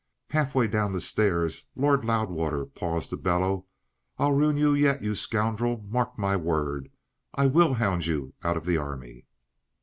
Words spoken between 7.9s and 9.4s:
you out of the Army!"